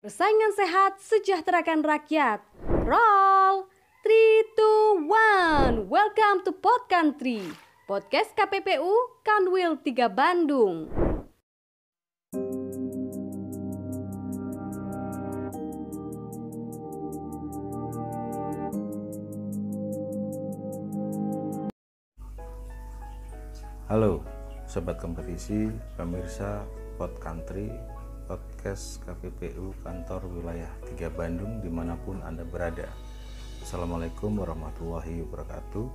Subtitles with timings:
[0.00, 2.40] Persaingan sehat sejahterakan rakyat.
[2.88, 3.68] Roll!
[4.00, 5.12] 3, 2,
[5.76, 5.92] 1.
[5.92, 7.44] Welcome to Pod Country.
[7.84, 10.88] Podcast KPPU Kanwil 3 Bandung.
[23.84, 24.24] Halo,
[24.64, 25.68] sobat kompetisi,
[26.00, 26.64] pemirsa
[26.96, 27.68] Pod Country,
[28.60, 32.92] podcast KPPU kantor wilayah 3 Bandung di mana pun Anda berada.
[33.64, 35.88] Assalamualaikum warahmatullahi wabarakatuh.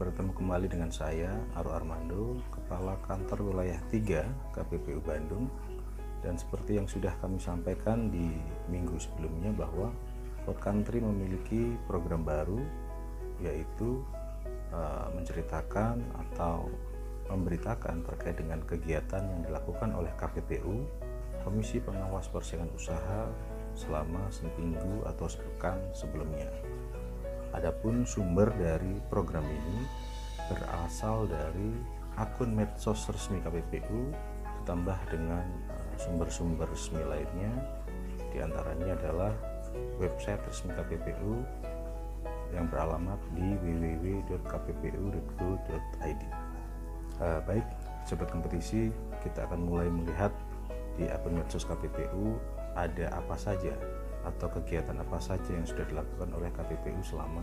[0.00, 5.52] Bertemu kembali dengan saya, Aru Armando, Kepala Kantor Wilayah 3 KPPU Bandung.
[6.24, 8.32] Dan seperti yang sudah kami sampaikan di
[8.72, 9.92] minggu sebelumnya bahwa
[10.48, 12.64] Pod Country memiliki program baru
[13.44, 14.00] yaitu
[14.72, 16.72] uh, menceritakan atau
[17.28, 21.09] memberitakan terkait dengan kegiatan yang dilakukan oleh KPPU
[21.42, 23.26] Komisi Pengawas Persaingan Usaha
[23.74, 26.50] selama seminggu atau sepekan sebelumnya.
[27.56, 29.78] Adapun sumber dari program ini
[30.50, 31.74] berasal dari
[32.18, 34.12] akun medsos resmi KPPU
[34.60, 37.50] ditambah dengan eh, sumber-sumber resmi lainnya
[38.30, 39.32] di antaranya adalah
[39.98, 41.42] website resmi KPPU
[42.54, 46.22] yang beralamat di www.kppu.go.id.
[47.20, 47.66] Uh, baik,
[48.08, 48.88] sobat kompetisi,
[49.22, 50.32] kita akan mulai melihat
[51.00, 52.36] di akun medsos KPPU
[52.76, 53.72] ada apa saja
[54.20, 57.40] atau kegiatan apa saja yang sudah dilakukan oleh KPPU selama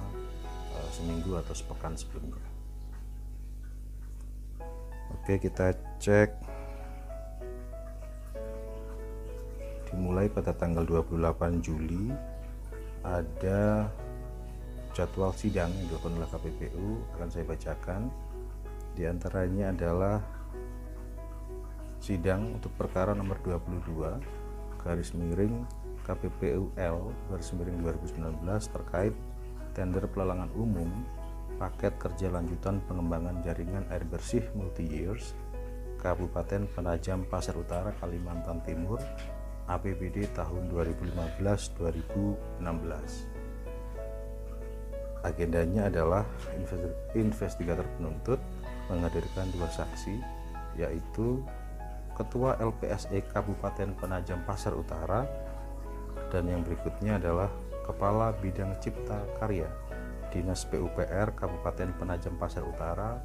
[0.77, 2.38] uh, seminggu atau sepekan sebelumnya.
[5.17, 6.30] Oke, kita cek
[9.89, 11.17] dimulai pada tanggal 28
[11.66, 12.14] Juli
[13.02, 13.89] ada
[14.94, 18.02] jadwal sidang yang dilakukan oleh KPPU akan saya bacakan
[18.94, 20.36] di antaranya adalah
[22.08, 23.83] sidang untuk perkara nomor 22
[24.80, 25.67] garis miring
[26.08, 29.11] KPPUL garis miring 2019 terkait
[29.75, 30.88] tender pelelangan umum
[31.59, 35.36] paket kerja lanjutan pengembangan jaringan air bersih multi years
[35.99, 39.04] Kabupaten Penajam Pasir Utara Kalimantan Timur
[39.67, 42.48] APBD tahun 2015-2016
[45.27, 46.23] agendanya adalah
[47.20, 48.39] investigator penuntut
[48.87, 50.23] menghadirkan dua saksi
[50.80, 51.43] yaitu
[52.17, 55.22] Ketua LPSE Kabupaten Penajam Pasar Utara
[56.33, 57.54] dan yang berikutnya adalah
[57.86, 59.70] Kepala Bidang Cipta Karya
[60.33, 63.22] Dinas PUPR Kabupaten Penajam Pasar Utara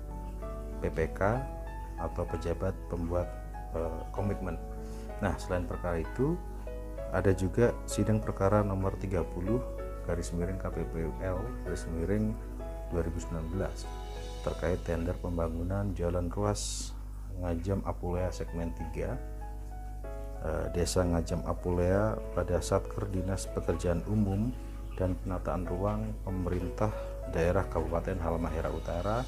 [0.85, 1.21] PPK
[2.05, 3.33] atau pejabat pembuat
[3.73, 3.81] e,
[4.13, 4.61] komitmen.
[5.25, 6.37] Nah, selain perkara itu
[7.17, 9.25] ada juga sidang perkara nomor 30
[10.05, 12.35] garis miring KPPUL garis miring
[12.91, 13.57] 2019
[14.43, 16.91] terkait tender pembangunan jalan ruas
[17.41, 19.17] Ngajam Apulea segmen 3 eh,
[20.77, 24.53] Desa Ngajam Apulea pada Satker Dinas Pekerjaan Umum
[25.01, 26.93] dan Penataan Ruang Pemerintah
[27.33, 29.25] Daerah Kabupaten Halmahera Utara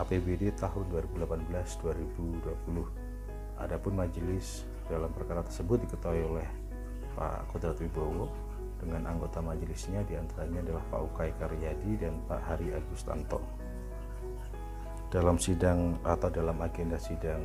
[0.00, 3.62] APBD tahun 2018-2020.
[3.62, 6.48] Adapun majelis dalam perkara tersebut diketahui oleh
[7.14, 8.26] Pak Kodrat Wibowo
[8.82, 13.38] dengan anggota majelisnya di antaranya adalah Pak Ukay Karyadi dan Pak Hari Agustanto
[15.12, 17.42] dalam sidang atau dalam agenda sidang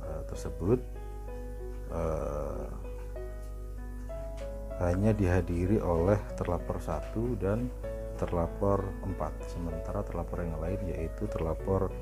[0.00, 0.80] uh, tersebut
[1.92, 2.68] uh,
[4.80, 7.68] hanya dihadiri oleh terlapor satu dan
[8.16, 9.32] terlapor empat.
[9.48, 11.92] Sementara terlapor yang lain yaitu terlapor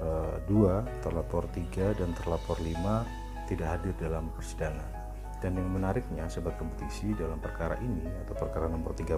[0.00, 3.08] uh, dua terlapor tiga dan terlapor lima
[3.48, 5.00] tidak hadir dalam persidangan.
[5.40, 9.16] Dan yang menariknya sebab kompetisi dalam perkara ini atau perkara nomor 30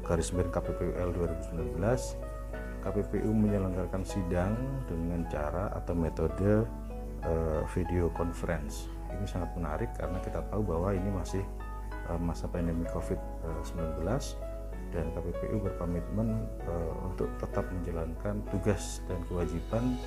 [0.00, 2.37] garis miring KPPL 2019
[2.88, 4.56] KPPU menyelenggarakan sidang
[4.88, 6.64] dengan cara atau metode
[7.20, 8.88] uh, video conference.
[9.12, 11.44] Ini sangat menarik karena kita tahu bahwa ini masih
[12.08, 14.00] uh, masa pandemi COVID-19
[14.88, 20.00] dan KPPU berkomitmen uh, untuk tetap menjalankan tugas dan kewajiban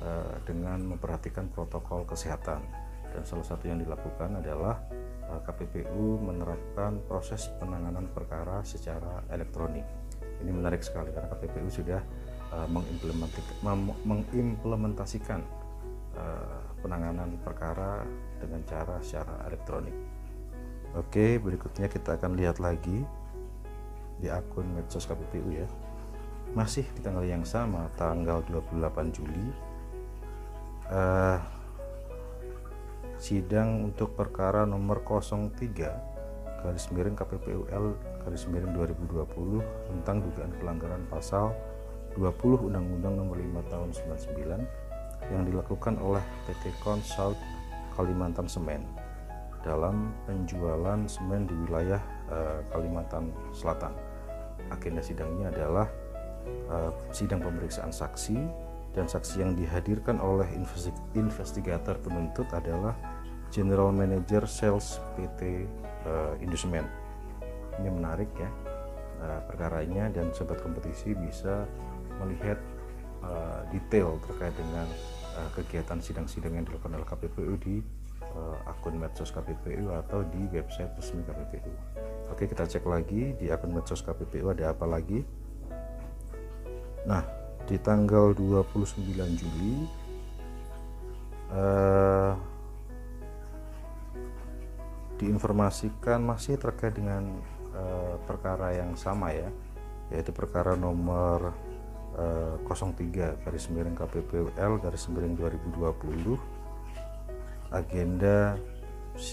[0.00, 2.64] uh, dengan memperhatikan protokol kesehatan.
[3.12, 4.80] Dan salah satu yang dilakukan adalah
[5.32, 9.84] KPPU menerapkan proses penanganan perkara secara elektronik
[10.42, 12.00] ini menarik sekali karena KPPU sudah
[12.52, 12.68] uh,
[14.04, 15.40] mengimplementasikan
[16.18, 18.02] uh, penanganan perkara
[18.42, 19.94] dengan cara secara elektronik.
[20.92, 23.06] Oke, berikutnya kita akan lihat lagi
[24.20, 25.64] di akun medsos KPPU ya.
[26.52, 29.46] Masih di tanggal yang sama, tanggal 28 Juli.
[30.92, 31.40] Uh,
[33.16, 36.12] sidang untuk perkara nomor 03
[36.62, 41.50] garis miring KPPUL garis miring 2020 tentang dugaan pelanggaran pasal
[42.14, 43.90] 20 Undang-Undang Nomor 5 Tahun
[44.30, 47.38] 99 yang dilakukan oleh PT Consult
[47.94, 48.82] Kalimantan Semen.
[49.62, 52.02] dalam penjualan semen di wilayah
[52.34, 53.94] uh, Kalimantan Selatan.
[54.74, 55.86] Agenda sidangnya adalah
[56.66, 58.42] uh, sidang pemeriksaan saksi
[58.90, 60.50] dan saksi yang dihadirkan oleh
[61.14, 62.98] investigator penuntut adalah
[63.54, 65.70] General Manager Sales PT
[66.10, 67.01] uh, Indosemen.
[67.80, 68.50] Ini menarik ya
[69.22, 71.64] uh, perkaranya dan sobat kompetisi bisa
[72.20, 72.58] melihat
[73.24, 74.86] uh, detail terkait dengan
[75.38, 77.76] uh, kegiatan sidang-sidang yang dilakukan oleh KPPU di
[78.64, 81.68] akun medsos KPPU atau di website resmi KPPU.
[82.32, 85.20] Oke, kita cek lagi di akun medsos KPPU ada apa lagi.
[87.04, 87.20] Nah,
[87.68, 89.04] di tanggal 29
[89.36, 89.84] Juli
[91.52, 92.32] uh,
[95.20, 97.22] diinformasikan masih terkait dengan
[97.74, 99.48] uh, perkara yang sama ya,
[100.12, 101.52] yaitu perkara nomor
[102.16, 106.36] uh, 03 garis miring KPPL garis miring 2020
[107.72, 108.60] agenda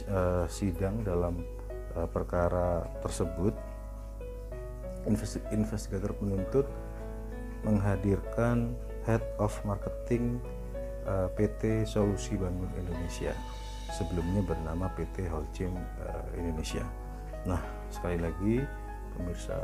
[0.07, 1.44] uh, sidang dalam
[1.95, 3.51] uh, perkara tersebut
[5.51, 6.68] investigator penuntut
[7.63, 8.75] menghadirkan
[9.07, 10.39] Head of Marketing
[11.07, 13.33] uh, PT Solusi Bangun Indonesia
[13.95, 16.86] sebelumnya bernama PT Holcim uh, Indonesia.
[17.47, 18.62] Nah, sekali lagi
[19.18, 19.57] pemirsa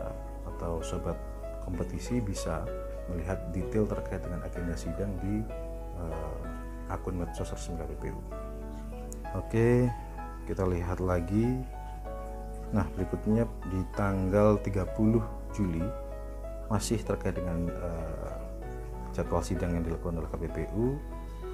[0.46, 1.18] atau sobat
[1.66, 2.66] kompetisi bisa
[3.10, 5.42] melihat detail terkait dengan agenda sidang di
[5.98, 8.20] uh, akun medsos resmi KPPU.
[9.38, 9.90] Oke,
[10.46, 11.62] kita lihat lagi.
[12.74, 15.86] Nah, berikutnya di tanggal 30 Juli
[16.70, 18.38] masih terkait dengan uh,
[19.14, 20.98] jadwal sidang yang dilakukan oleh KPPU.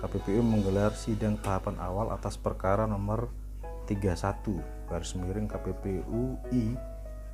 [0.01, 3.29] KPPU menggelar sidang tahapan awal atas perkara nomor
[3.91, 6.75] 31 garis miring KPPU I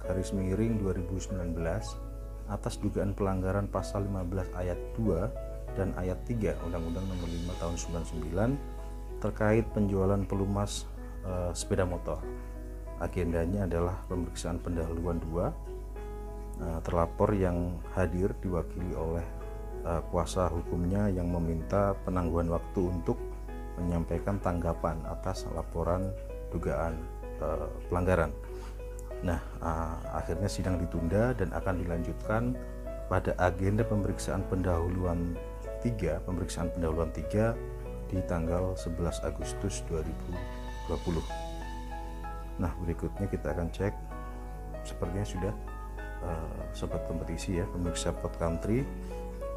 [0.01, 1.53] garis miring 2019
[2.49, 7.75] atas dugaan pelanggaran pasal 15 ayat 2 dan ayat 3 Undang-Undang Nomor 5 Tahun
[8.17, 10.89] 99 terkait penjualan pelumas
[11.25, 12.21] uh, sepeda motor.
[12.97, 15.53] Agendanya adalah pemeriksaan pendahuluan dua
[16.61, 19.25] uh, terlapor yang hadir diwakili oleh
[19.85, 23.17] uh, kuasa hukumnya yang meminta penangguhan waktu untuk
[23.77, 26.09] menyampaikan tanggapan atas laporan
[26.53, 26.97] dugaan
[27.43, 28.31] uh, pelanggaran.
[29.25, 32.53] Nah, uh, akhirnya sidang ditunda dan akan dilanjutkan
[33.07, 35.33] pada agenda pemeriksaan pendahuluan
[35.81, 37.55] 3, pemeriksaan pendahuluan 3
[38.11, 41.23] di tanggal 11 Agustus 2020.
[42.61, 43.93] Nah, berikutnya kita akan cek
[44.87, 45.53] sepertinya sudah
[46.23, 48.87] uh, sobat kompetisi ya, pemirsa Pot Country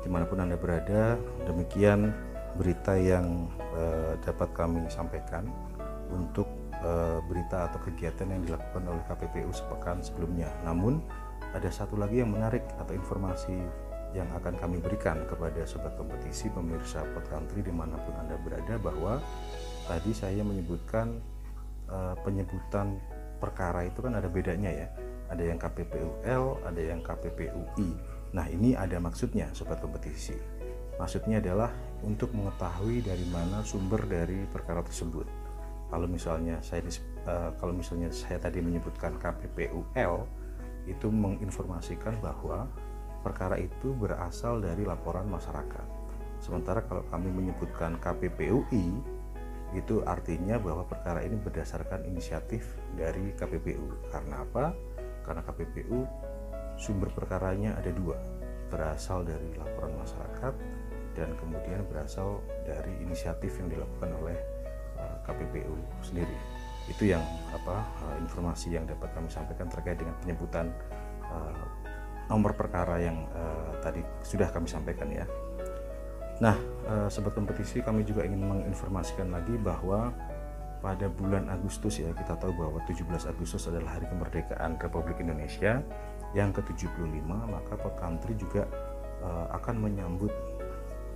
[0.01, 2.11] di mana pun Anda berada, demikian
[2.57, 3.47] berita yang
[3.77, 5.47] uh, dapat kami sampaikan
[6.11, 6.49] untuk
[6.85, 10.49] uh, berita atau kegiatan yang dilakukan oleh KPPU sepekan sebelumnya.
[10.65, 11.01] Namun
[11.53, 13.57] ada satu lagi yang menarik atau informasi
[14.11, 18.75] yang akan kami berikan kepada sobat kompetisi pemirsa Pot Country di mana pun Anda berada
[18.83, 19.23] bahwa
[19.87, 21.15] tadi saya menyebutkan
[21.87, 22.99] uh, penyebutan
[23.39, 24.89] perkara itu kan ada bedanya ya.
[25.31, 30.35] Ada yang KPPUL ada yang KPPUI nah ini ada maksudnya sobat kompetisi.
[30.99, 31.71] Maksudnya adalah
[32.03, 35.40] untuk mengetahui dari mana sumber dari perkara tersebut
[35.91, 36.87] kalau misalnya saya
[37.27, 40.25] uh, kalau misalnya saya tadi menyebutkan KPPUL
[40.89, 42.71] itu menginformasikan bahwa
[43.21, 45.87] perkara itu berasal dari laporan masyarakat.
[46.41, 48.87] Sementara kalau kami menyebutkan KPPUI
[49.77, 52.65] itu artinya bahwa perkara ini berdasarkan inisiatif
[52.97, 54.09] dari KPPU.
[54.09, 54.73] Karena apa?
[55.23, 56.09] Karena KPPU
[56.81, 58.17] sumber perkaranya ada dua,
[58.73, 60.55] berasal dari laporan masyarakat
[61.13, 64.39] dan kemudian berasal dari inisiatif yang dilakukan oleh
[66.11, 66.37] sendiri.
[66.91, 67.23] Itu yang
[67.55, 70.75] apa uh, informasi yang dapat kami sampaikan terkait dengan penyebutan
[71.31, 71.65] uh,
[72.27, 75.27] nomor perkara yang uh, tadi sudah kami sampaikan ya.
[76.41, 76.57] Nah,
[76.89, 80.11] uh, sobat kompetisi kami juga ingin menginformasikan lagi bahwa
[80.81, 85.85] pada bulan Agustus ya kita tahu bahwa 17 Agustus adalah hari kemerdekaan Republik Indonesia
[86.33, 88.65] yang ke-75 maka Pot Country juga
[89.21, 90.33] uh, akan menyambut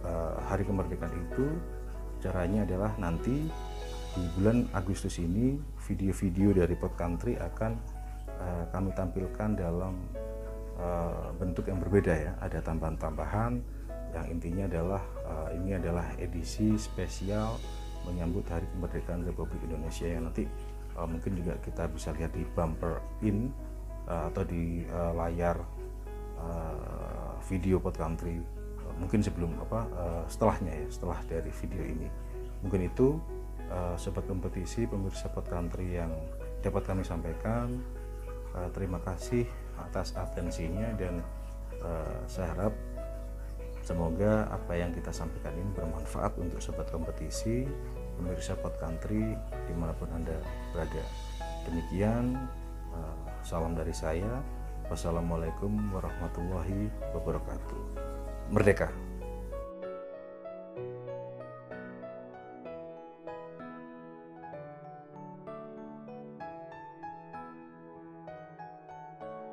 [0.05, 1.57] uh, hari kemerdekaan itu
[2.21, 3.49] caranya adalah nanti
[4.15, 5.59] di bulan Agustus ini
[5.91, 7.73] video-video dari Pot Country akan
[8.31, 9.99] uh, kami tampilkan dalam
[10.79, 12.33] uh, bentuk yang berbeda ya.
[12.39, 13.59] Ada tambahan-tambahan
[14.15, 17.59] yang intinya adalah uh, ini adalah edisi spesial
[18.07, 20.47] menyambut Hari Kemerdekaan Republik Indonesia yang nanti
[20.95, 23.51] uh, mungkin juga kita bisa lihat di bumper in
[24.07, 25.59] uh, atau di uh, layar
[26.39, 28.39] uh, video Pod Country
[28.79, 32.07] uh, mungkin sebelum apa uh, setelahnya ya setelah dari video ini.
[32.63, 33.19] Mungkin itu
[33.71, 36.13] uh, sobat kompetisi pemirsa Pod Country yang
[36.65, 37.81] dapat kami sampaikan
[38.57, 39.45] uh, terima kasih
[39.81, 41.21] atas atensinya dan
[41.83, 42.75] uh, saya harap
[43.85, 47.69] semoga apa yang kita sampaikan ini bermanfaat untuk sobat kompetisi
[48.17, 49.35] pemirsa Pot Country
[49.69, 50.39] di mana pun Anda
[50.73, 51.05] berada.
[51.69, 52.39] Demikian,
[52.95, 54.41] uh, salam dari saya.
[54.85, 57.83] Wassalamualaikum warahmatullahi wabarakatuh.
[58.53, 59.14] Merdeka!